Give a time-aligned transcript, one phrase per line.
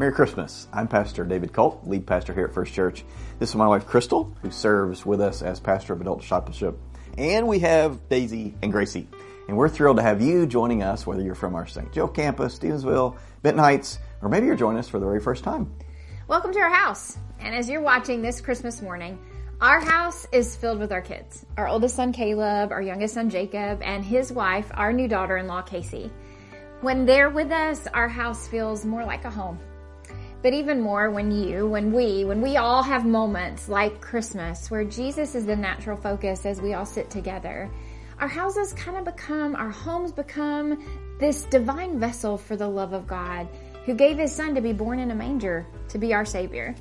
[0.00, 0.66] Merry Christmas.
[0.72, 3.04] I'm Pastor David Colt, lead pastor here at First Church.
[3.38, 6.78] This is my wife Crystal, who serves with us as pastor of adult discipleship.
[7.18, 9.06] And we have Daisy and Gracie.
[9.46, 11.92] And we're thrilled to have you joining us, whether you're from our St.
[11.92, 15.70] Joe campus, Stevensville, Benton Heights, or maybe you're joining us for the very first time.
[16.28, 17.18] Welcome to our house.
[17.38, 19.18] And as you're watching this Christmas morning,
[19.60, 21.44] our house is filled with our kids.
[21.58, 26.10] Our oldest son Caleb, our youngest son Jacob, and his wife, our new daughter-in-law Casey.
[26.80, 29.60] When they're with us, our house feels more like a home.
[30.42, 34.84] But even more when you, when we, when we all have moments like Christmas where
[34.84, 37.70] Jesus is the natural focus as we all sit together,
[38.18, 40.82] our houses kind of become, our homes become
[41.18, 43.48] this divine vessel for the love of God
[43.84, 46.74] who gave his son to be born in a manger to be our savior.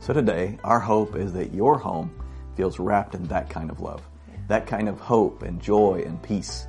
[0.00, 2.10] So today, our hope is that your home
[2.56, 4.02] feels wrapped in that kind of love,
[4.48, 6.66] that kind of hope and joy and peace.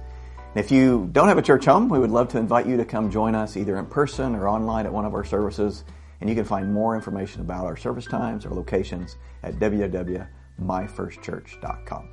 [0.55, 2.85] And if you don't have a church home, we would love to invite you to
[2.85, 5.83] come join us either in person or online at one of our services.
[6.21, 12.09] And you can find more information about our service times or locations at www.myfirstchurch.com.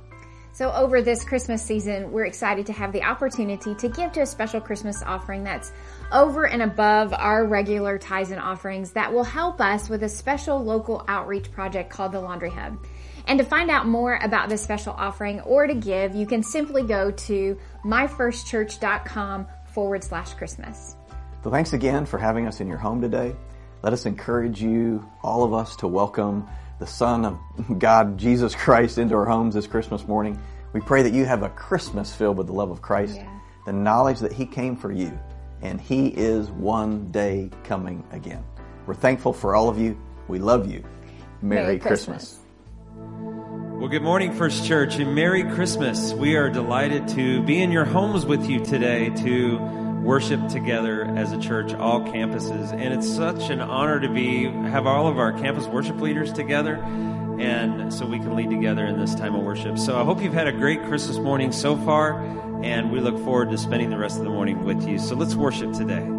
[0.57, 4.25] So over this Christmas season, we're excited to have the opportunity to give to a
[4.25, 5.71] special Christmas offering that's
[6.11, 10.57] over and above our regular tithes and offerings that will help us with a special
[10.57, 12.83] local outreach project called the Laundry Hub.
[13.27, 16.81] And to find out more about this special offering or to give, you can simply
[16.81, 20.95] go to myfirstchurch.com forward slash Christmas.
[21.43, 23.35] So thanks again for having us in your home today.
[23.87, 26.45] Let us encourage you, all of us, to welcome
[26.77, 27.39] the Son of
[27.79, 30.37] God, Jesus Christ, into our homes this Christmas morning.
[30.73, 33.29] We pray that you have a Christmas filled with the love of Christ, Yeah.
[33.65, 35.17] the knowledge that He came for you,
[35.61, 38.43] and He is one day coming again.
[38.87, 39.97] We're thankful for all of you.
[40.27, 40.83] We love you.
[41.41, 42.39] Merry, Merry Christmas.
[42.93, 43.79] Christmas.
[43.79, 46.11] Well, good morning, First Church, and Merry Christmas.
[46.13, 51.33] We are delighted to be in your homes with you today to worship together as
[51.33, 52.71] a church, all campuses.
[52.71, 56.77] And it's such an honor to be have all of our campus worship leaders together,
[56.77, 59.77] and so we can lead together in this time of worship.
[59.77, 62.19] So I hope you've had a great Christmas morning so far,
[62.63, 64.97] and we look forward to spending the rest of the morning with you.
[64.97, 66.16] So let's worship today.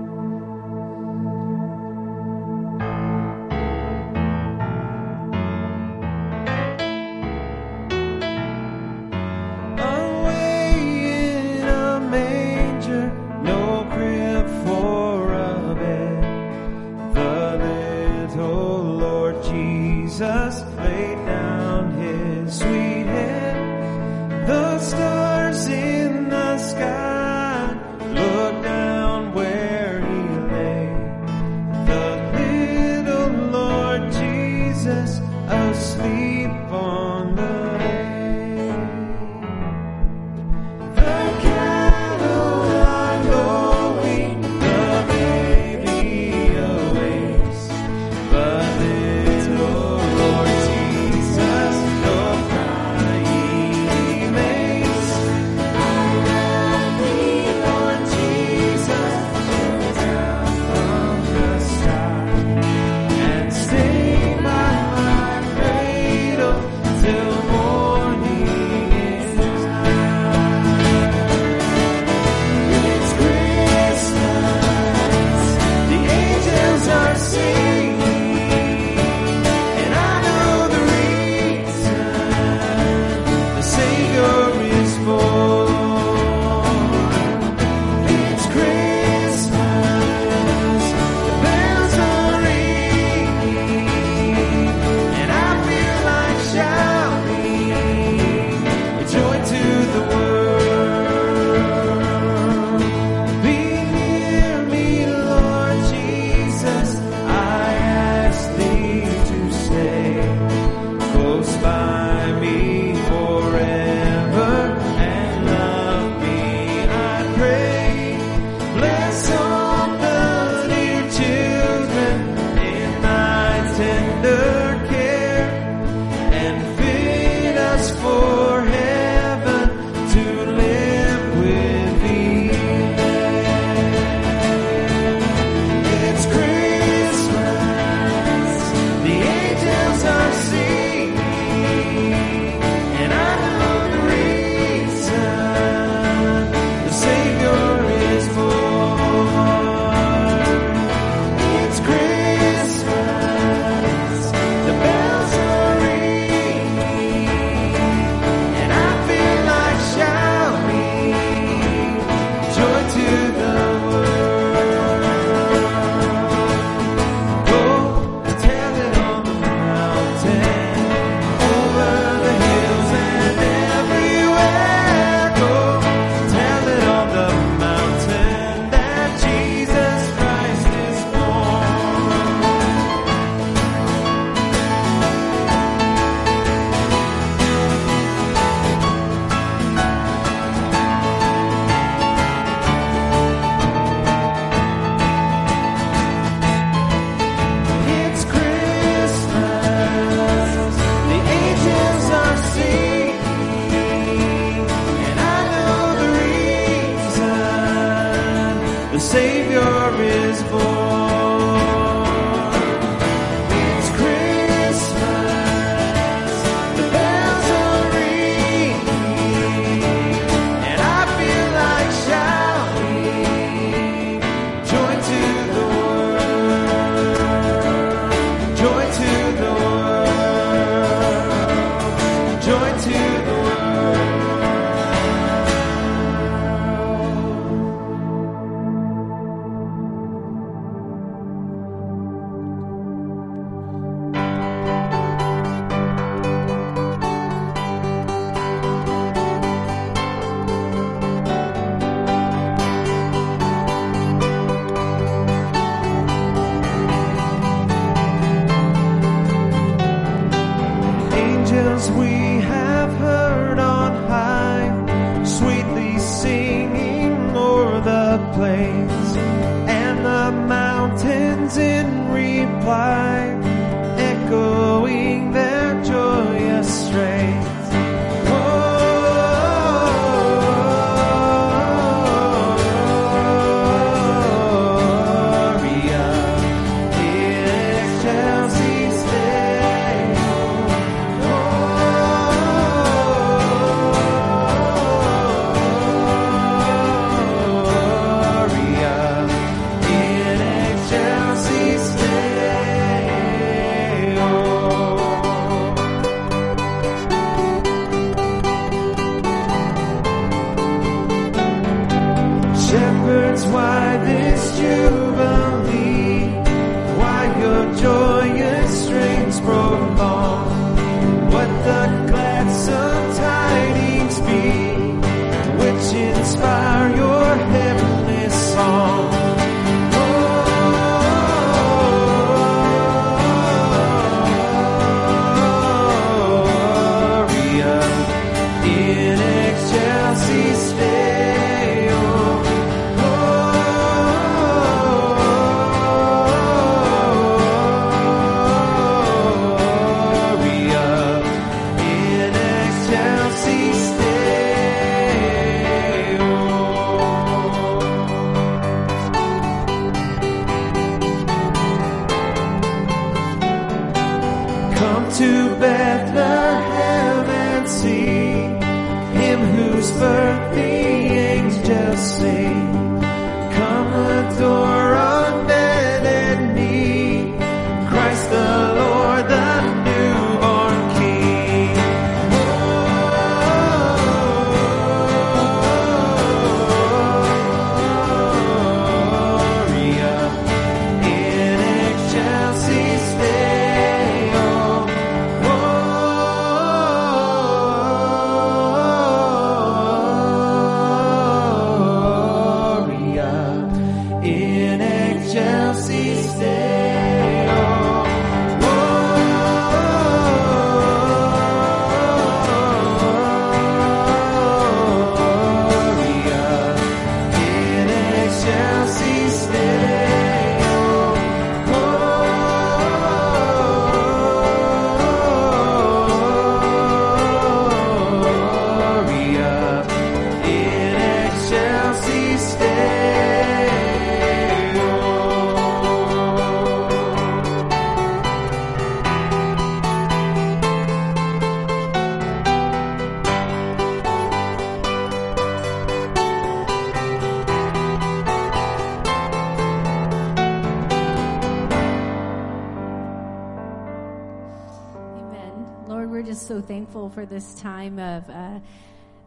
[456.48, 458.58] So thankful for this time of uh,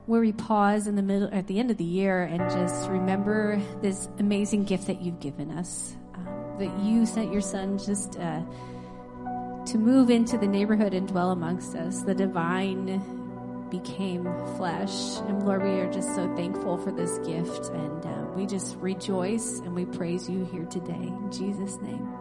[0.08, 3.62] where we pause in the middle, at the end of the year, and just remember
[3.84, 5.96] this amazing gift that you've given us.
[6.16, 8.42] Um, that you sent your Son just uh,
[9.68, 12.01] to move into the neighborhood and dwell amongst us.
[12.01, 13.00] The divine
[13.70, 14.24] became
[14.58, 18.78] flesh, and Lord, we are just so thankful for this gift, and uh, we just
[18.78, 22.21] rejoice and we praise you here today in Jesus' name.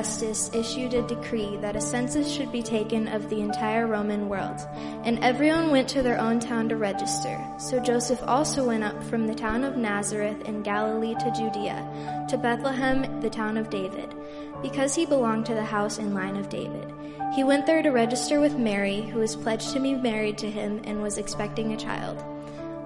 [0.00, 4.58] Augustus issued a decree that a census should be taken of the entire Roman world,
[5.04, 7.38] and everyone went to their own town to register.
[7.58, 12.38] So Joseph also went up from the town of Nazareth in Galilee to Judea, to
[12.38, 14.14] Bethlehem, the town of David,
[14.62, 16.90] because he belonged to the house and line of David.
[17.34, 20.80] He went there to register with Mary, who was pledged to be married to him
[20.84, 22.24] and was expecting a child.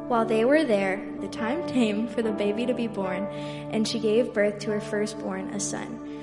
[0.09, 3.23] While they were there, the time came for the baby to be born,
[3.71, 6.23] and she gave birth to her firstborn, a son.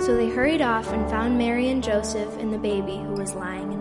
[0.00, 3.77] So they hurried off and found Mary and Joseph and the baby who was lying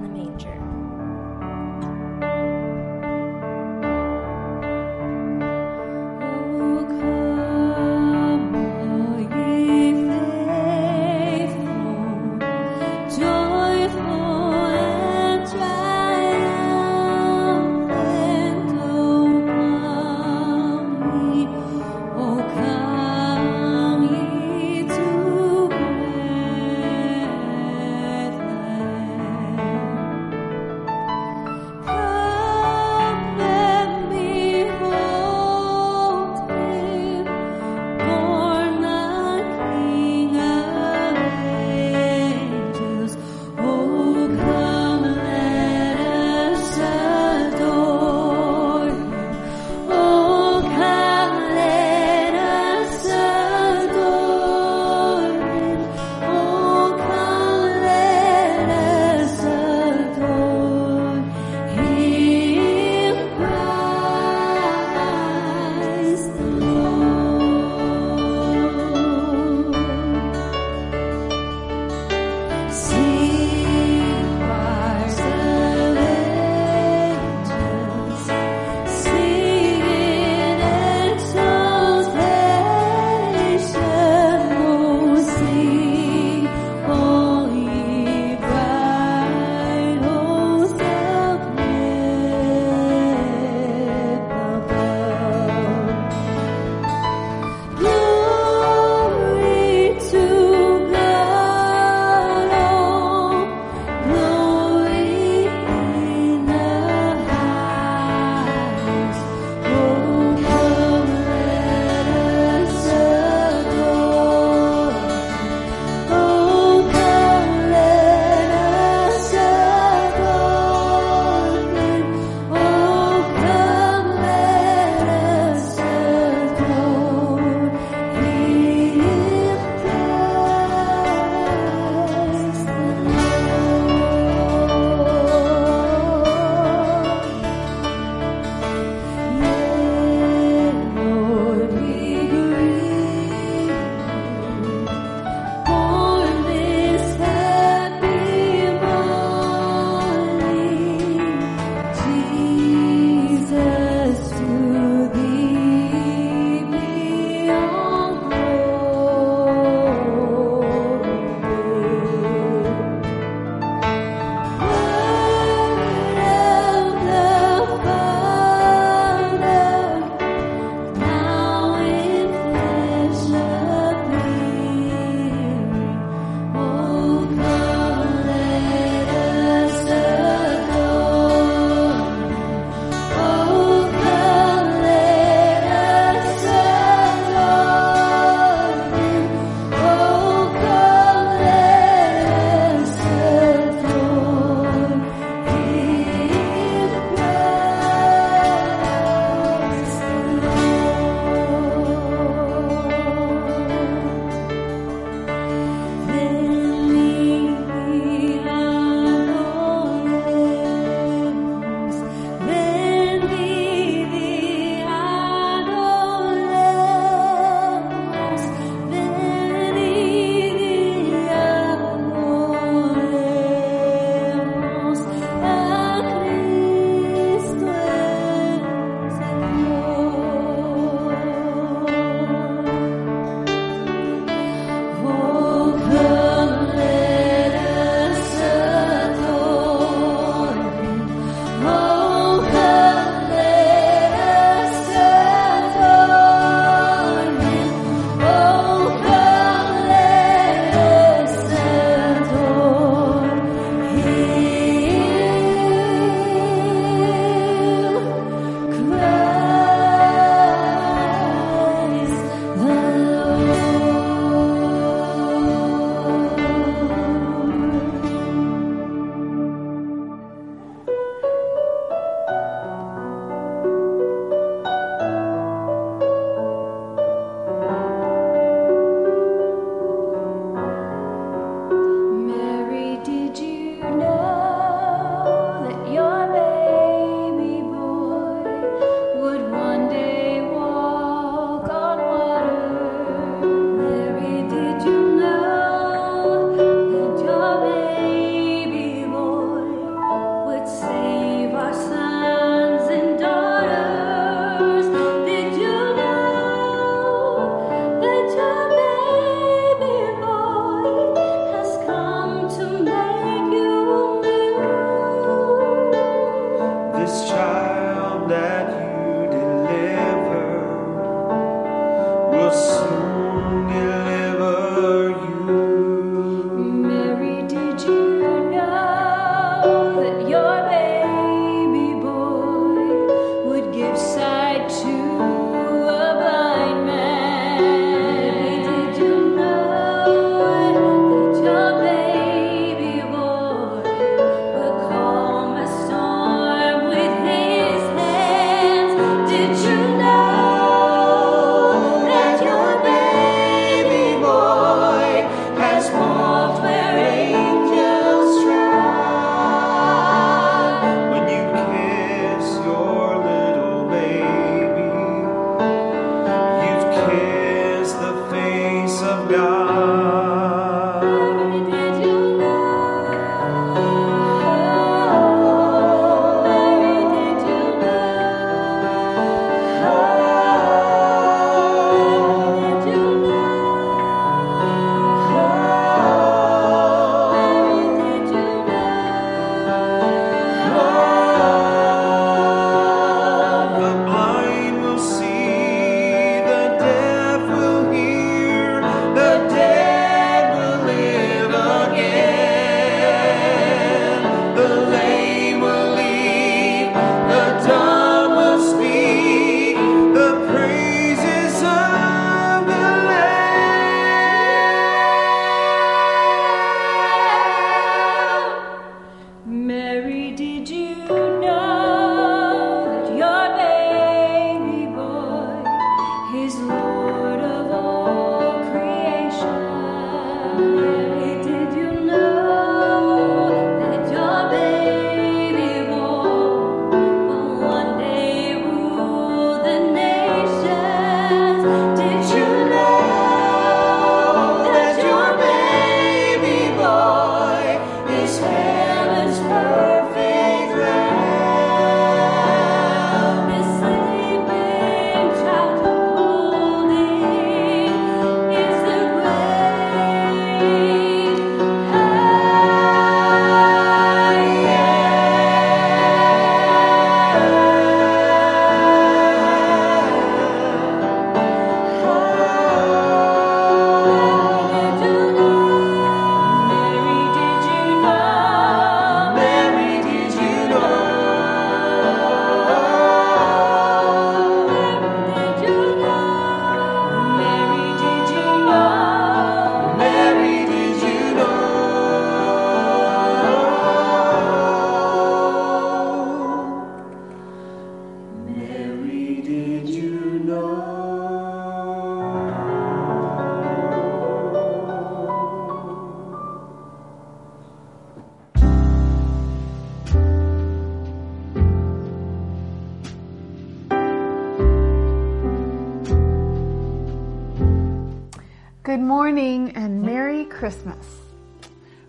[520.38, 521.08] Merry Christmas.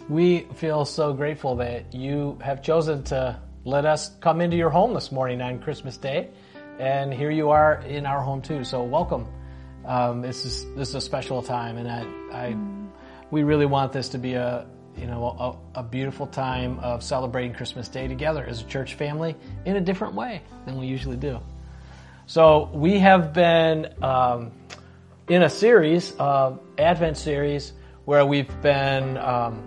[0.07, 4.93] We feel so grateful that you have chosen to let us come into your home
[4.93, 6.29] this morning on Christmas Day,
[6.79, 8.65] and here you are in our home too.
[8.65, 9.27] So welcome.
[9.87, 12.03] Um, this is this is a special time, and I,
[12.37, 12.57] I
[13.31, 17.55] we really want this to be a you know a, a beautiful time of celebrating
[17.55, 21.41] Christmas Day together as a church family in a different way than we usually do.
[22.27, 24.53] So we have been um,
[25.29, 27.73] in a series, uh, Advent series,
[28.09, 29.63] where we've been um,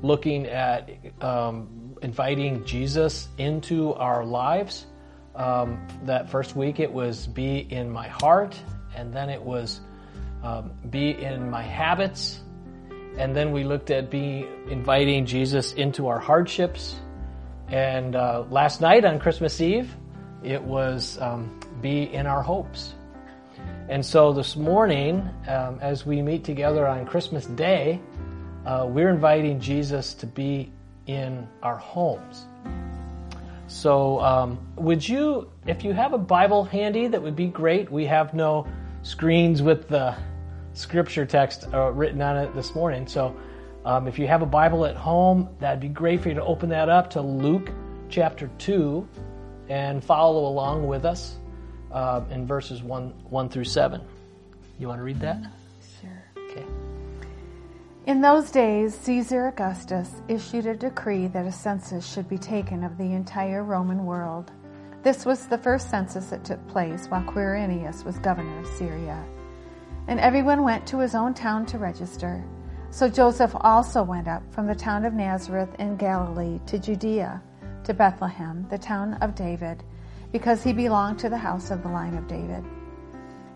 [0.00, 0.88] looking at
[1.20, 4.86] um, inviting Jesus into our lives.
[5.34, 8.56] Um, that first week it was be in my heart,
[8.94, 9.80] and then it was
[10.44, 12.40] um, be in my habits,
[13.18, 16.94] and then we looked at be inviting Jesus into our hardships.
[17.66, 19.92] And uh, last night on Christmas Eve,
[20.44, 22.94] it was um, be in our hopes.
[23.88, 28.00] And so this morning, um, as we meet together on Christmas Day,
[28.64, 30.72] uh, we're inviting Jesus to be
[31.06, 32.46] in our homes.
[33.66, 37.90] So, um, would you, if you have a Bible handy, that would be great.
[37.90, 38.66] We have no
[39.02, 40.16] screens with the
[40.72, 43.06] scripture text uh, written on it this morning.
[43.06, 43.36] So,
[43.84, 46.70] um, if you have a Bible at home, that'd be great for you to open
[46.70, 47.70] that up to Luke
[48.08, 49.06] chapter 2
[49.68, 51.36] and follow along with us
[51.94, 54.00] uh, in verses 1, 1 through 7.
[54.78, 55.38] You want to read that?
[56.00, 56.24] Sure.
[56.50, 56.66] Okay.
[58.06, 62.98] In those days, Caesar Augustus issued a decree that a census should be taken of
[62.98, 64.50] the entire Roman world.
[65.04, 69.24] This was the first census that took place while Quirinius was governor of Syria.
[70.08, 72.44] And everyone went to his own town to register.
[72.90, 77.42] So Joseph also went up from the town of Nazareth in Galilee to Judea,
[77.84, 79.82] to Bethlehem, the town of David,
[80.34, 82.64] because he belonged to the house of the line of David.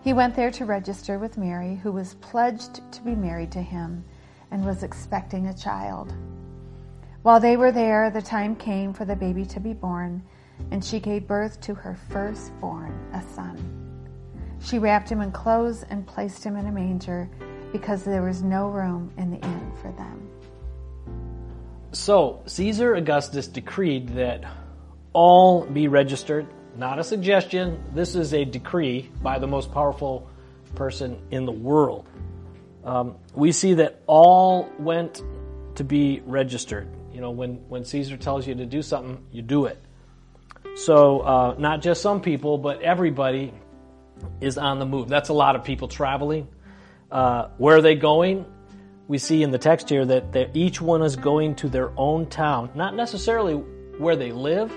[0.04, 4.04] He went there to register with Mary, who was pledged to be married to him
[4.52, 6.14] and was expecting a child.
[7.22, 10.22] While they were there, the time came for the baby to be born,
[10.70, 13.58] and she gave birth to her firstborn, a son.
[14.60, 17.28] She wrapped him in clothes and placed him in a manger
[17.72, 20.30] because there was no room in the inn for them.
[21.90, 24.44] So, Caesar Augustus decreed that
[25.12, 26.46] all be registered.
[26.78, 30.30] Not a suggestion, this is a decree by the most powerful
[30.76, 32.08] person in the world.
[32.84, 35.20] Um, we see that all went
[35.74, 36.88] to be registered.
[37.12, 39.76] You know, when, when Caesar tells you to do something, you do it.
[40.76, 43.52] So, uh, not just some people, but everybody
[44.40, 45.08] is on the move.
[45.08, 46.46] That's a lot of people traveling.
[47.10, 48.46] Uh, where are they going?
[49.08, 52.26] We see in the text here that, that each one is going to their own
[52.26, 54.72] town, not necessarily where they live,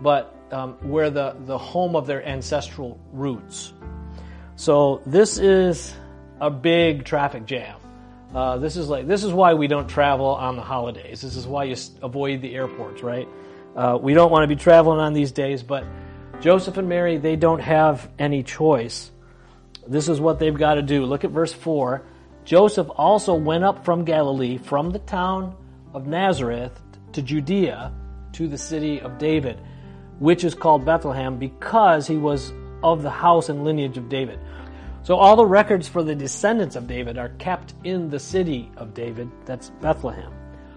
[0.00, 3.72] but um, where the, the home of their ancestral roots.
[4.56, 5.94] So this is
[6.40, 7.78] a big traffic jam.
[8.34, 11.20] Uh, this is like this is why we don't travel on the holidays.
[11.20, 13.28] This is why you avoid the airports, right?
[13.76, 15.84] Uh, we don't want to be traveling on these days, but
[16.40, 19.10] Joseph and Mary they don't have any choice.
[19.86, 21.04] This is what they've got to do.
[21.04, 22.02] Look at verse four.
[22.44, 25.54] Joseph also went up from Galilee, from the town
[25.94, 26.72] of Nazareth
[27.12, 27.92] to Judea,
[28.32, 29.60] to the city of David,
[30.18, 34.38] which is called Bethlehem, because he was of the house and lineage of David.
[35.04, 38.94] So all the records for the descendants of David are kept in the city of
[38.94, 40.32] David, that's Bethlehem.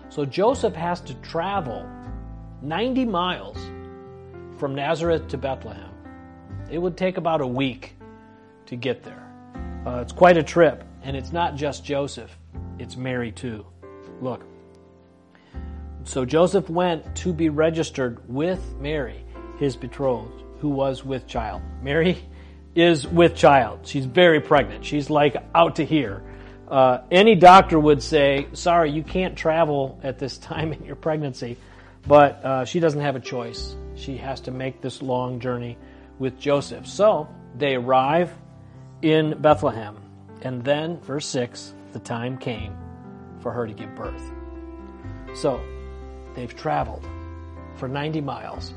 [0.09, 1.87] So Joseph has to travel
[2.61, 3.57] 90 miles
[4.57, 5.91] from Nazareth to Bethlehem.
[6.71, 7.95] It would take about a week
[8.65, 9.21] to get there.
[9.85, 12.35] Uh, it's quite a trip, and it's not just Joseph,
[12.79, 13.65] it's Mary too.
[14.21, 14.43] Look.
[16.05, 19.24] So Joseph went to be registered with Mary,
[19.57, 21.61] his betrothed, who was with child.
[21.81, 22.17] Mary
[22.75, 23.79] is with child.
[23.83, 24.85] She's very pregnant.
[24.85, 26.21] She's like out to here.
[26.67, 31.57] Uh, any doctor would say, sorry, you can't travel at this time in your pregnancy,
[32.07, 33.75] but uh, she doesn't have a choice.
[33.95, 35.77] She has to make this long journey
[36.19, 36.87] with Joseph.
[36.87, 38.31] So they arrive
[39.01, 39.97] in Bethlehem.
[40.41, 42.75] And then, verse 6, the time came
[43.39, 44.31] for her to give birth.
[45.33, 45.61] So
[46.35, 47.07] they've traveled
[47.77, 48.73] for 90 miles.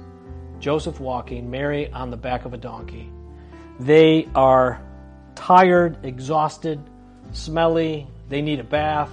[0.61, 3.11] Joseph walking, Mary on the back of a donkey.
[3.81, 4.81] They are
[5.35, 6.81] tired, exhausted,
[7.33, 8.07] smelly.
[8.29, 9.11] They need a bath.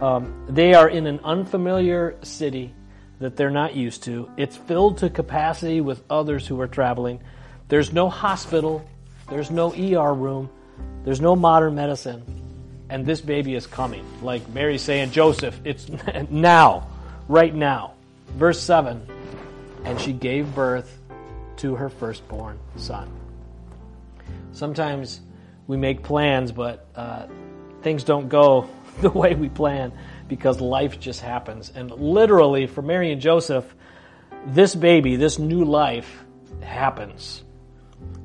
[0.00, 2.74] Um, they are in an unfamiliar city
[3.20, 4.30] that they're not used to.
[4.36, 7.20] It's filled to capacity with others who are traveling.
[7.68, 8.84] There's no hospital.
[9.28, 10.50] There's no ER room.
[11.04, 12.22] There's no modern medicine.
[12.88, 14.04] And this baby is coming.
[14.22, 15.88] Like Mary saying, Joseph, it's
[16.30, 16.88] now,
[17.28, 17.94] right now.
[18.36, 19.06] Verse 7
[19.88, 20.98] And she gave birth
[21.56, 23.10] to her firstborn son.
[24.52, 25.20] Sometimes
[25.66, 27.26] we make plans, but uh,
[27.80, 28.68] things don't go
[29.00, 29.92] the way we plan
[30.28, 31.72] because life just happens.
[31.74, 33.74] And literally, for Mary and Joseph,
[34.46, 36.22] this baby, this new life
[36.60, 37.42] happens.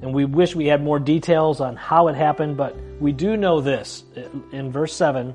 [0.02, 3.62] And we wish we had more details on how it happened, but we do know
[3.62, 4.04] this.
[4.52, 5.34] In verse 7,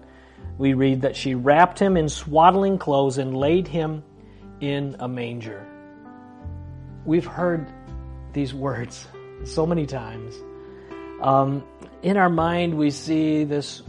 [0.58, 4.02] we read that she wrapped him in swaddling clothes and laid him
[4.60, 5.66] in a manger.
[7.04, 7.66] We've heard
[8.32, 9.06] these words
[9.44, 10.34] so many times.
[11.22, 11.64] Um,
[12.02, 13.82] in our mind, we see this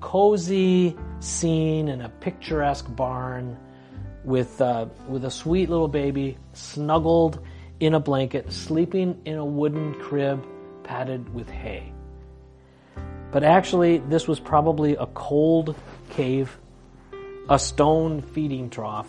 [0.00, 3.56] cozy scene in a picturesque barn
[4.24, 7.40] with, uh, with a sweet little baby snuggled
[7.80, 10.44] in a blanket, sleeping in a wooden crib
[10.82, 11.92] padded with hay.
[13.32, 15.74] But actually, this was probably a cold
[16.10, 16.56] cave,
[17.48, 19.08] a stone feeding trough.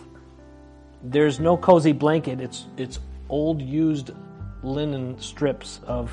[1.04, 2.42] There's no cozy blanket.
[2.42, 4.12] It's it's old used
[4.64, 6.12] linen strips of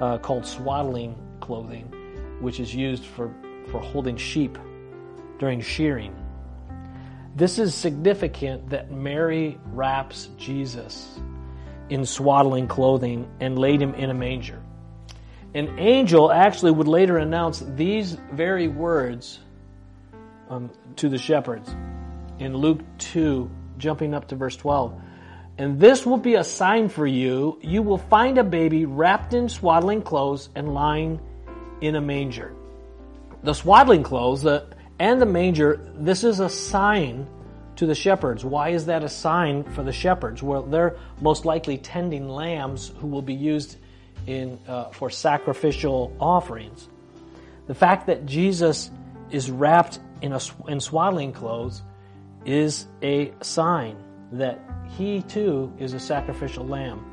[0.00, 1.92] uh, called swaddling clothing,
[2.40, 3.32] which is used for
[3.70, 4.58] for holding sheep
[5.38, 6.14] during shearing.
[7.34, 11.20] This is significant that Mary wraps Jesus
[11.90, 14.62] in swaddling clothing and laid him in a manger.
[15.54, 19.38] An angel actually would later announce these very words
[20.48, 21.74] um, to the shepherds
[22.38, 25.00] in Luke 2, jumping up to verse 12.
[25.58, 27.58] And this will be a sign for you.
[27.62, 31.20] You will find a baby wrapped in swaddling clothes and lying
[31.80, 32.52] in a manger.
[33.42, 34.66] The swaddling clothes uh,
[34.98, 37.26] and the manger, this is a sign
[37.76, 38.44] to the shepherds.
[38.44, 40.42] Why is that a sign for the shepherds?
[40.42, 43.76] Well, they're most likely tending lambs who will be used
[44.26, 46.88] in uh, for sacrificial offerings.
[47.66, 48.90] The fact that Jesus
[49.30, 51.82] is wrapped in a in swaddling clothes
[52.44, 53.96] is a sign
[54.32, 57.04] that he too is a sacrificial lamb.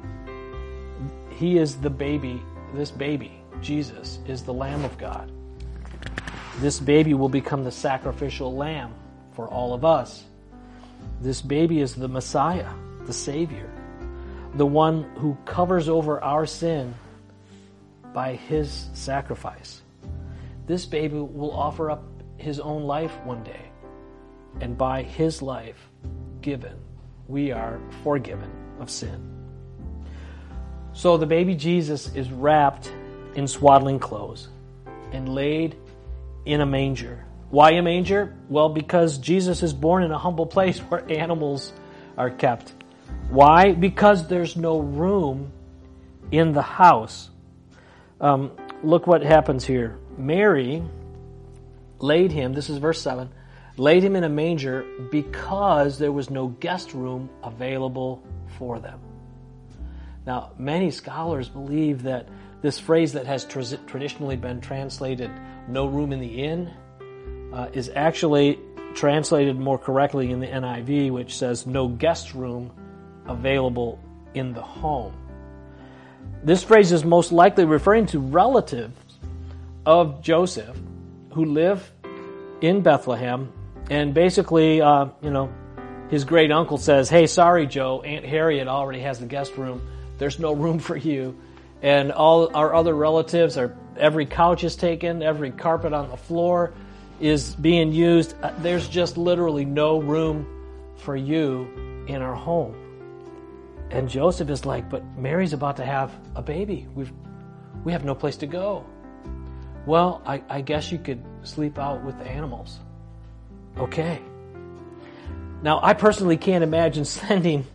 [1.32, 2.42] He is the baby.
[2.74, 3.32] This baby,
[3.62, 5.32] Jesus, is the Lamb of God.
[6.60, 8.94] This baby will become the sacrificial lamb
[9.34, 10.24] for all of us.
[11.22, 12.70] This baby is the Messiah,
[13.06, 13.70] the Savior,
[14.56, 16.94] the one who covers over our sin
[18.14, 19.82] by his sacrifice.
[20.66, 22.04] This baby will offer up
[22.38, 23.72] his own life one day,
[24.62, 25.90] and by his life
[26.42, 26.78] given,
[27.34, 29.20] we are forgiven of sin.
[30.94, 32.94] So the baby Jesus is wrapped
[33.34, 34.50] in swaddling clothes
[35.12, 35.76] and laid
[36.46, 37.26] in a manger.
[37.50, 38.36] Why a manger?
[38.50, 41.74] Well, because Jesus is born in a humble place where animals
[42.20, 42.72] are kept.
[43.30, 43.72] Why?
[43.72, 45.52] Because there's no room
[46.32, 47.32] in the house.
[48.22, 48.52] Um,
[48.84, 49.98] look what happens here.
[50.20, 50.84] Mary
[51.98, 53.32] laid him, this is verse 7,
[53.78, 58.24] laid him in a manger because there was no guest room available
[58.58, 59.00] for them.
[60.26, 62.28] Now, many scholars believe that
[62.62, 65.30] this phrase that has tra- traditionally been translated,
[65.68, 66.72] no room in the inn,
[67.52, 68.60] uh, is actually
[68.96, 72.72] translated more correctly in the NIV, which says no guest room
[73.26, 74.00] available
[74.34, 75.14] in the home.
[76.44, 78.98] This phrase is most likely referring to relatives
[79.86, 80.78] of Joseph
[81.32, 81.92] who live
[82.62, 83.52] in Bethlehem,
[83.90, 85.54] and basically, uh, you know,
[86.10, 89.82] his great uncle says, "Hey, sorry, Joe, Aunt Harriet already has the guest room.
[90.18, 91.36] There's no room for you."
[91.82, 96.74] And all our other relatives are every couch is taken, every carpet on the floor
[97.20, 98.36] is being used.
[98.42, 100.48] Uh, There's just literally no room
[100.98, 102.76] for you in our home.
[103.92, 106.88] And Joseph is like, but Mary's about to have a baby.
[106.96, 107.12] We've,
[107.84, 108.86] we have no place to go.
[109.86, 112.80] Well, I, I guess you could sleep out with the animals.
[113.78, 114.22] Okay.
[115.62, 117.66] Now, I personally can't imagine sending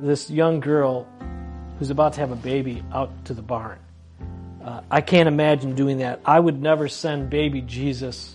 [0.00, 1.06] this young girl
[1.78, 3.78] who's about to have a baby out to the barn.
[4.62, 6.20] Uh, I can't imagine doing that.
[6.24, 8.34] I would never send baby Jesus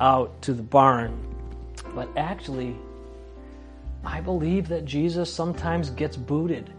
[0.00, 1.34] out to the barn.
[1.94, 2.76] But actually,
[4.04, 6.72] I believe that Jesus sometimes gets booted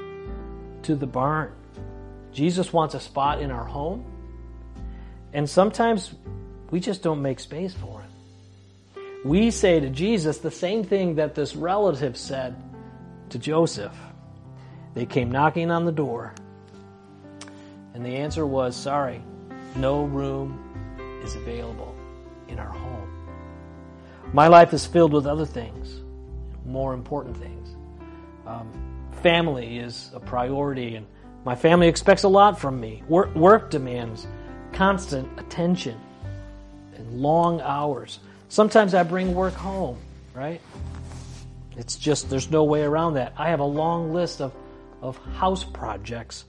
[0.83, 1.53] to the barn.
[2.31, 4.05] Jesus wants a spot in our home,
[5.33, 6.13] and sometimes
[6.71, 7.92] we just don't make space for.
[9.23, 12.55] We say to Jesus the same thing that this relative said
[13.29, 13.95] to Joseph.
[14.93, 16.33] They came knocking on the door,
[17.93, 19.21] and the answer was sorry,
[19.75, 20.59] no room
[21.23, 21.95] is available
[22.47, 23.09] in our home.
[24.33, 26.01] My life is filled with other things,
[26.65, 27.75] more important things.
[28.45, 28.69] Um,
[29.21, 31.07] family is a priority, and
[31.45, 33.03] my family expects a lot from me.
[33.07, 34.27] Work, work demands
[34.73, 35.99] constant attention
[36.95, 38.19] and long hours.
[38.53, 39.97] Sometimes I bring work home,
[40.35, 40.61] right?
[41.75, 43.33] It's just, there's no way around that.
[43.35, 44.53] I have a long list of,
[45.01, 46.45] of house projects,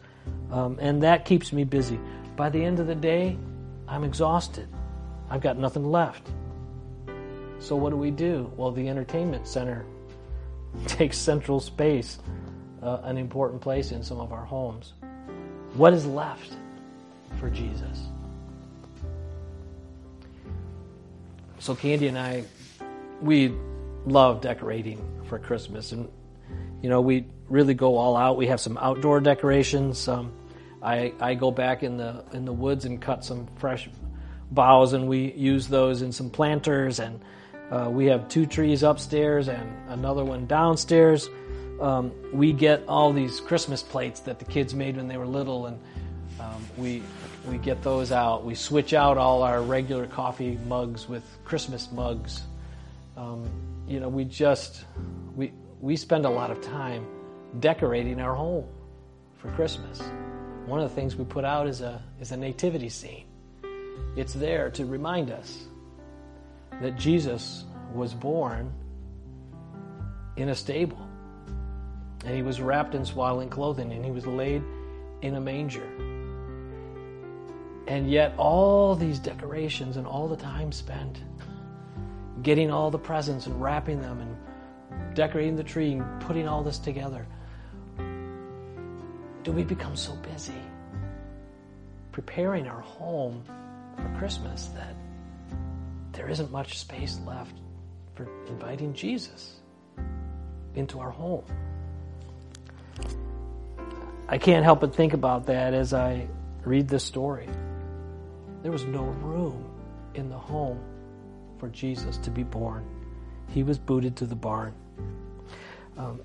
[0.51, 1.99] um, and that keeps me busy.
[2.37, 3.39] By the end of the day,
[3.89, 4.69] I'm exhausted.
[5.31, 6.29] I've got nothing left.
[7.59, 8.53] So what do we do?
[8.55, 9.87] Well, the entertainment center
[10.87, 12.19] takes central space,
[12.83, 14.93] uh, an important place in some of our homes.
[15.73, 16.55] What is left
[17.41, 17.99] for Jesus?
[21.65, 22.45] So Candy and I,
[23.23, 23.55] we
[24.05, 26.11] love decorating for Christmas, and
[26.83, 28.37] you know we really go all out.
[28.37, 30.07] We have some outdoor decorations.
[30.07, 30.35] Um,
[30.83, 33.89] I I go back in the in the woods and cut some fresh
[34.51, 37.01] boughs, and we use those in some planters.
[37.01, 37.23] And
[37.71, 41.31] uh, we have two trees upstairs and another one downstairs.
[41.81, 45.65] Um, we get all these Christmas plates that the kids made when they were little,
[45.65, 45.81] and
[46.39, 47.03] um, we
[47.47, 48.45] we get those out.
[48.45, 52.43] We switch out all our regular coffee mugs with Christmas mugs.
[53.17, 53.49] Um,
[53.87, 54.85] you know, we just
[55.37, 57.07] we we spend a lot of time
[57.61, 58.67] decorating our home
[59.37, 60.03] for Christmas.
[60.67, 63.27] One of the things we put out is a is a nativity scene.
[64.17, 65.67] It's there to remind us
[66.81, 68.73] that Jesus was born
[70.37, 70.99] in a stable.
[72.25, 74.63] And he was wrapped in swaddling clothing and he was laid
[75.23, 75.87] in a manger.
[77.87, 81.23] And yet, all these decorations and all the time spent
[82.43, 86.79] getting all the presents and wrapping them and decorating the tree and putting all this
[86.79, 87.27] together,
[89.43, 90.55] do we become so busy
[92.13, 93.45] preparing our home
[93.97, 94.95] for Christmas that
[96.13, 97.57] there isn't much space left
[98.15, 99.57] for inviting Jesus
[100.75, 101.45] into our home?
[104.29, 106.29] I can't help but think about that as I
[106.65, 107.49] read this story.
[108.65, 109.63] There was no room
[110.15, 110.81] in the home
[111.59, 112.83] for Jesus to be born.
[113.51, 114.73] He was booted to the barn.
[115.99, 116.23] Um,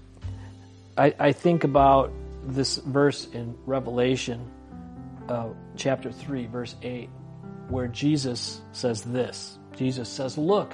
[0.98, 2.14] I, I, think about
[2.46, 4.50] this verse in Revelation,
[5.28, 7.10] uh, chapter 3, verse 8,
[7.68, 10.74] where Jesus says this Jesus says, Look,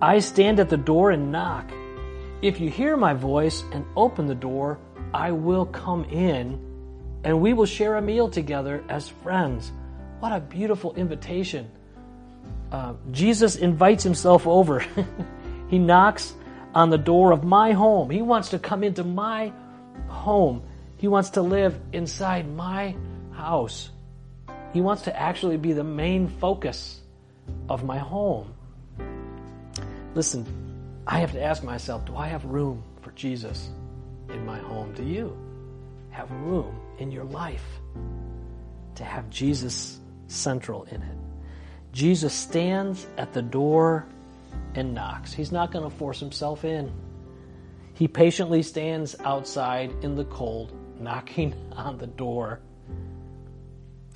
[0.00, 1.70] I stand at the door and knock.
[2.40, 4.78] If you hear my voice and open the door,
[5.12, 6.58] I will come in
[7.22, 9.70] and we will share a meal together as friends.
[10.24, 11.70] What a beautiful invitation.
[12.72, 14.82] Uh, Jesus invites himself over.
[15.68, 16.32] he knocks
[16.74, 18.08] on the door of my home.
[18.08, 19.52] He wants to come into my
[20.08, 20.62] home.
[20.96, 22.96] He wants to live inside my
[23.32, 23.90] house.
[24.72, 27.02] He wants to actually be the main focus
[27.68, 28.54] of my home.
[30.14, 30.46] Listen,
[31.06, 33.68] I have to ask myself do I have room for Jesus
[34.30, 34.94] in my home?
[34.94, 35.36] Do you
[36.08, 37.66] have room in your life
[38.94, 41.18] to have Jesus central in it?
[41.92, 44.06] Jesus stands at the door
[44.74, 45.32] and knocks.
[45.32, 46.92] He's not going to force himself in.
[47.94, 52.60] He patiently stands outside in the cold, knocking on the door.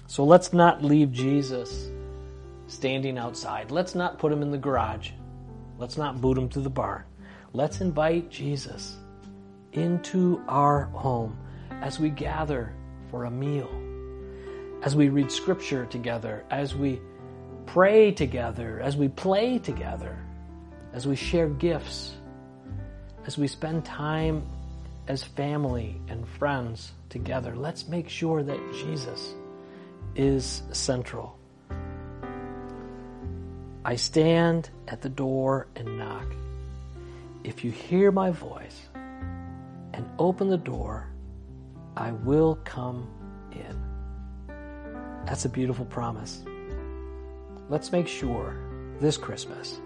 [0.07, 1.91] So let's not leave Jesus
[2.67, 3.71] standing outside.
[3.71, 5.11] Let's not put him in the garage.
[5.79, 7.05] Let's not boot him to the barn.
[7.53, 8.97] Let's invite Jesus
[9.73, 11.39] into our home
[11.71, 12.73] as we gather
[13.11, 13.71] for a meal,
[14.83, 17.01] as we read scripture together, as we
[17.67, 20.19] pray together, as we play together,
[20.93, 22.15] as we share gifts,
[23.27, 24.43] as we spend time
[25.09, 27.57] as family and friends together.
[27.57, 29.35] Let's make sure that Jesus
[30.15, 31.39] is central.
[33.85, 36.27] I stand at the door and knock.
[37.45, 38.79] If you hear my voice
[39.93, 41.09] and open the door,
[41.97, 43.09] I will come
[43.53, 43.88] in.
[45.29, 46.43] That's a beautiful promise.
[47.69, 48.57] Let's make sure
[48.99, 49.79] this Christmas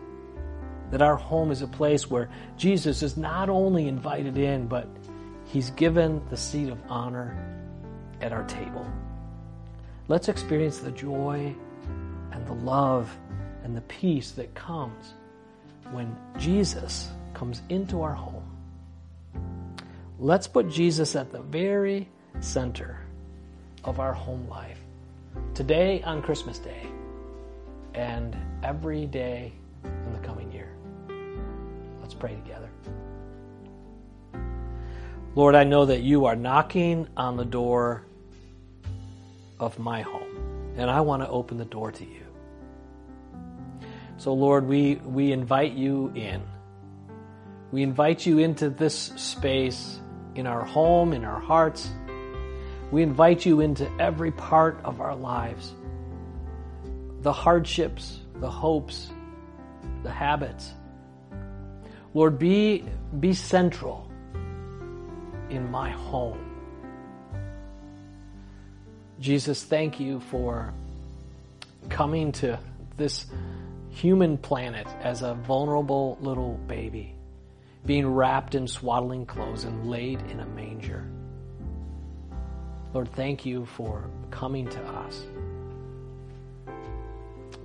[0.93, 4.87] that our home is a place where Jesus is not only invited in, but
[5.47, 7.37] he's given the seat of honor
[8.21, 8.87] at our table.
[10.07, 11.57] Let's experience the joy
[12.31, 13.13] and the love
[13.65, 15.15] and the peace that comes
[15.91, 18.49] when Jesus comes into our home.
[20.21, 23.01] Let's put Jesus at the very center
[23.83, 24.82] of our home life.
[25.55, 26.87] Today on Christmas Day
[27.93, 29.53] and every day
[29.85, 30.71] in the coming year.
[32.01, 32.71] Let's pray together.
[35.35, 38.07] Lord, I know that you are knocking on the door
[39.61, 42.25] of my home, and I want to open the door to you.
[44.17, 46.43] So, Lord, we, we invite you in.
[47.73, 50.01] We invite you into this space
[50.35, 51.91] in our home, in our hearts.
[52.93, 55.73] We invite you into every part of our lives
[57.23, 59.11] the hardships, the hopes,
[60.03, 60.73] the habits.
[62.15, 62.85] Lord, be,
[63.19, 64.11] be central
[65.49, 66.39] in my home.
[69.21, 70.75] Jesus, thank you for
[71.89, 72.59] coming to
[72.97, 73.27] this
[73.89, 77.15] human planet as a vulnerable little baby,
[77.87, 81.07] being wrapped in swaddling clothes and laid in a manger.
[82.95, 85.25] Lord, thank you for coming to us.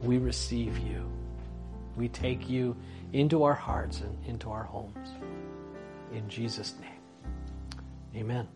[0.01, 1.09] We receive you.
[1.97, 2.75] We take you
[3.13, 5.09] into our hearts and into our homes.
[6.13, 7.81] In Jesus' name,
[8.15, 8.47] amen.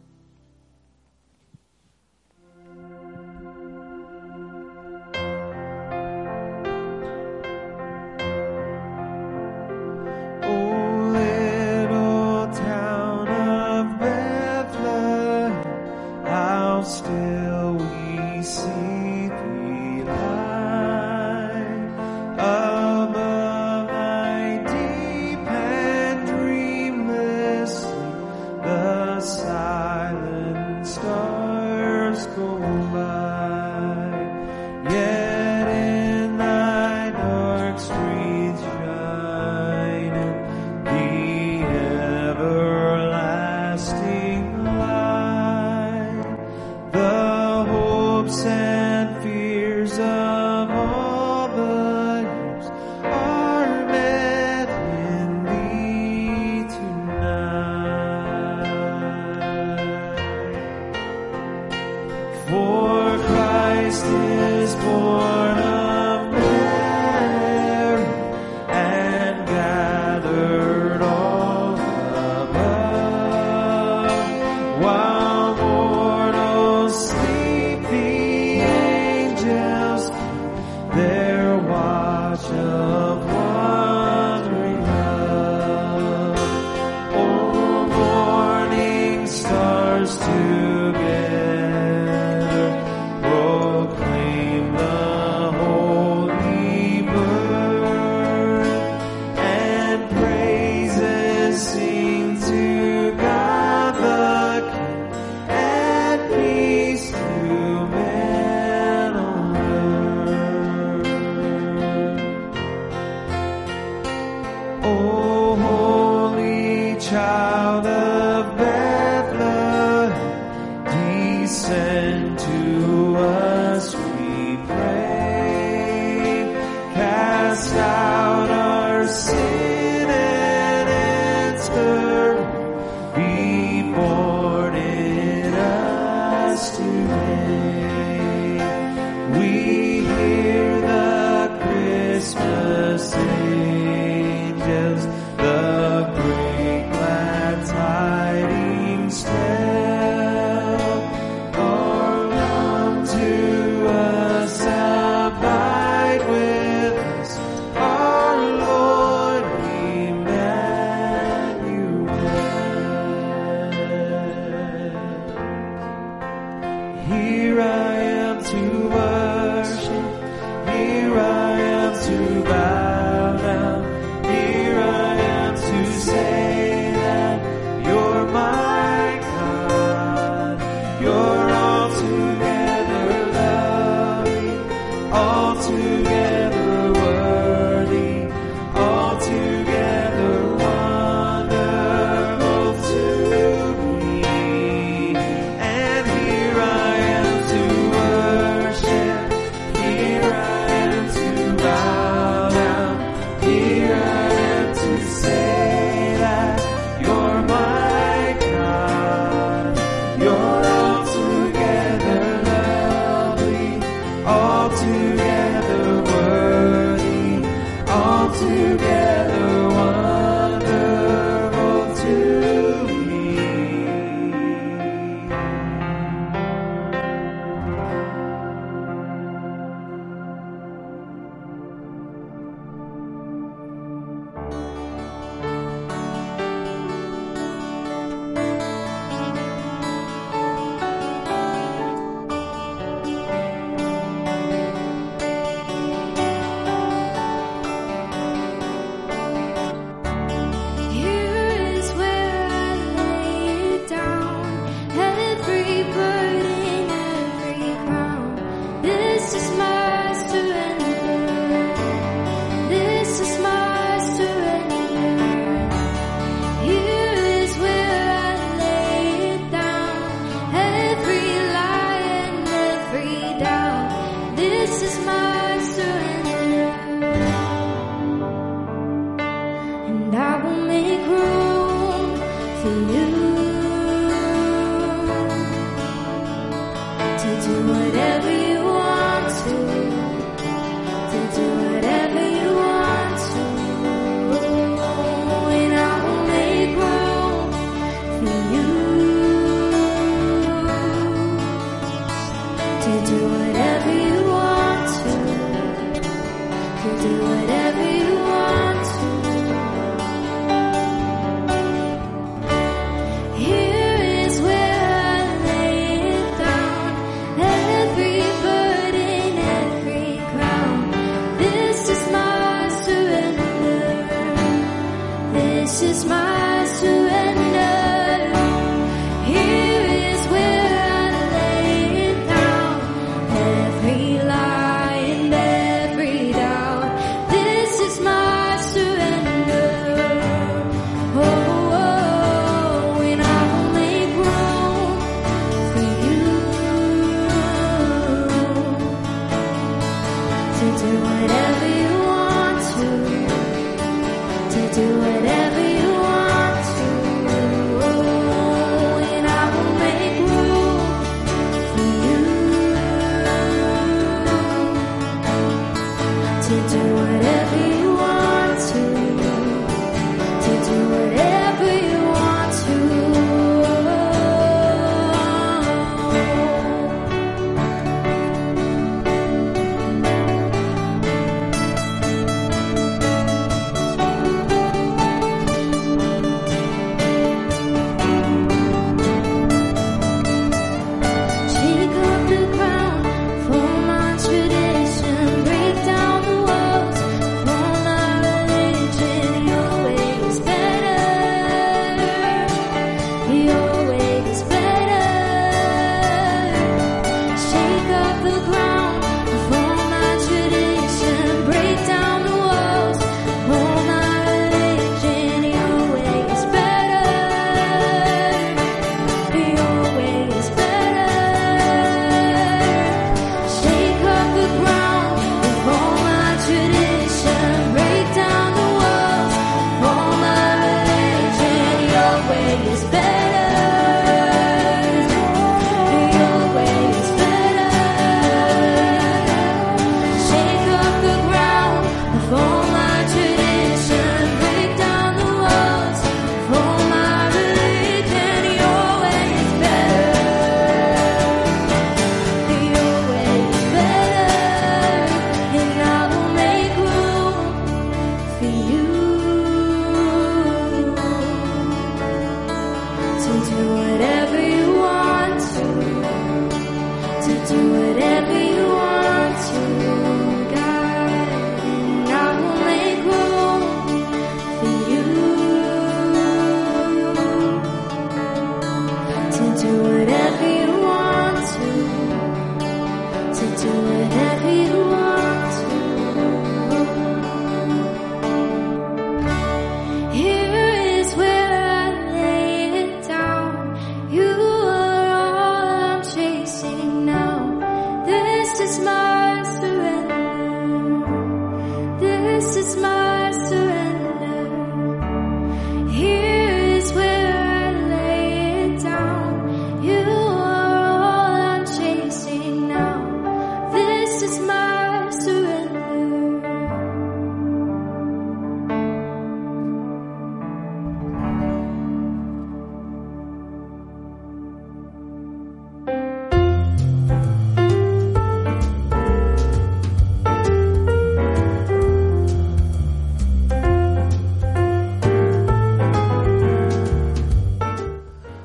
[144.91, 145.30] eyes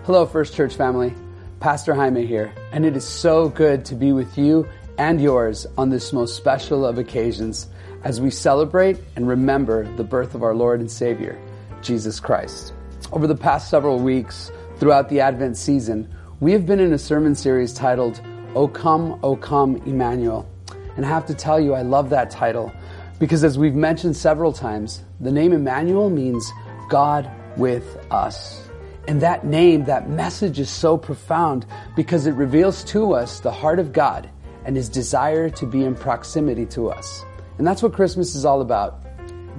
[0.07, 1.13] Hello, First Church family.
[1.59, 4.65] Pastor Jaime here, and it is so good to be with you
[4.99, 7.67] and yours on this most special of occasions
[8.05, 11.37] as we celebrate and remember the birth of our Lord and Savior,
[11.83, 12.73] Jesus Christ.
[13.11, 17.35] Over the past several weeks, throughout the Advent season, we have been in a sermon
[17.35, 18.21] series titled,
[18.55, 20.49] O Come, O Come, Emmanuel.
[20.97, 22.73] And I have to tell you, I love that title
[23.19, 26.49] because, as we've mentioned several times, the name Emmanuel means
[26.91, 28.66] God with us.
[29.09, 33.79] And that name, that message is so profound because it reveals to us the heart
[33.79, 34.29] of God
[34.65, 37.25] and his desire to be in proximity to us.
[37.59, 39.01] And that's what Christmas is all about.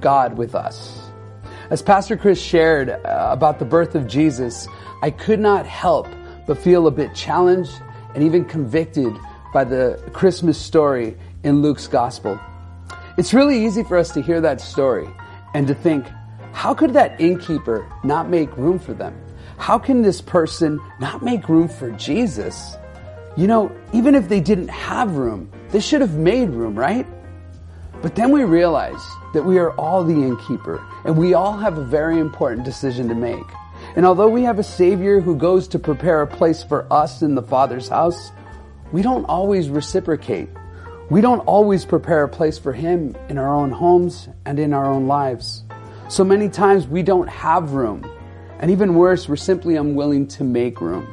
[0.00, 1.10] God with us.
[1.70, 4.68] As Pastor Chris shared uh, about the birth of Jesus,
[5.02, 6.06] I could not help
[6.46, 7.72] but feel a bit challenged
[8.14, 9.14] and even convicted
[9.52, 12.38] by the Christmas story in Luke's gospel.
[13.16, 15.08] It's really easy for us to hear that story
[15.54, 16.06] and to think,
[16.52, 19.18] how could that innkeeper not make room for them?
[19.58, 22.76] How can this person not make room for Jesus?
[23.36, 27.06] You know, even if they didn't have room, they should have made room, right?
[28.00, 29.04] But then we realize
[29.34, 33.14] that we are all the innkeeper and we all have a very important decision to
[33.14, 33.44] make.
[33.96, 37.34] And although we have a Savior who goes to prepare a place for us in
[37.34, 38.30] the Father's house,
[38.92, 40.48] we don't always reciprocate.
[41.10, 44.86] We don't always prepare a place for Him in our own homes and in our
[44.86, 45.64] own lives.
[46.08, 48.08] So many times we don't have room.
[48.58, 51.06] And even worse, we're simply unwilling to make room.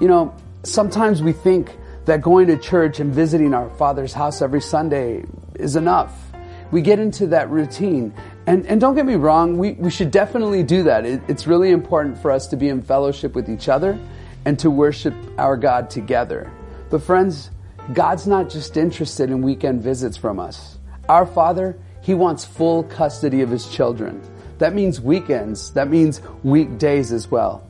[0.00, 4.60] You know, sometimes we think that going to church and visiting our Father's house every
[4.60, 6.32] Sunday is enough.
[6.70, 8.14] We get into that routine.
[8.46, 11.04] And, and don't get me wrong, we, we should definitely do that.
[11.04, 13.98] It, it's really important for us to be in fellowship with each other
[14.44, 16.50] and to worship our God together.
[16.88, 17.50] But friends,
[17.92, 20.78] God's not just interested in weekend visits from us.
[21.08, 24.22] Our Father, He wants full custody of His children.
[24.60, 25.72] That means weekends.
[25.72, 27.66] That means weekdays as well.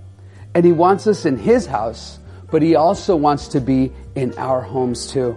[0.55, 2.19] And He wants us in His house,
[2.51, 5.37] but He also wants to be in our homes too.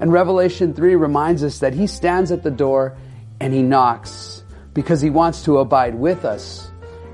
[0.00, 2.96] And Revelation 3 reminds us that He stands at the door
[3.40, 4.42] and He knocks
[4.72, 6.70] because He wants to abide with us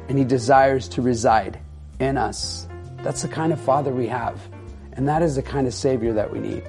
[0.09, 1.59] and He desires to reside
[1.99, 2.69] in us.
[3.03, 4.41] That's the kind of Father we have.
[4.93, 6.63] And that is the kind of Savior that we need.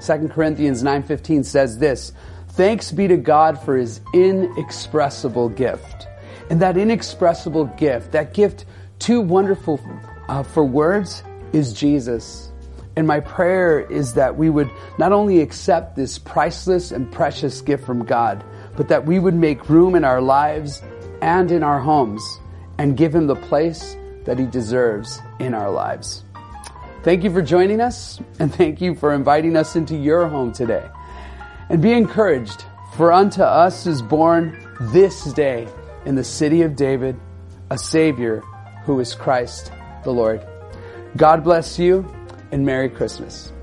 [0.00, 2.12] 2 Corinthians 9:15 says this,
[2.48, 6.08] "Thanks be to God for his inexpressible gift."
[6.50, 8.66] And that inexpressible gift, that gift
[8.98, 9.80] too wonderful
[10.28, 11.22] uh, for words
[11.52, 12.52] is Jesus.
[12.96, 17.84] And my prayer is that we would not only accept this priceless and precious gift
[17.84, 18.44] from God,
[18.76, 20.82] but that we would make room in our lives
[21.20, 22.22] and in our homes
[22.78, 26.24] and give him the place that he deserves in our lives.
[27.02, 30.88] Thank you for joining us and thank you for inviting us into your home today.
[31.68, 32.64] And be encouraged,
[32.96, 35.68] for unto us is born this day
[36.04, 37.16] in the city of David
[37.70, 38.40] a Savior
[38.84, 39.72] who is Christ
[40.04, 40.44] the Lord.
[41.16, 42.06] God bless you
[42.52, 43.53] and Merry Christmas.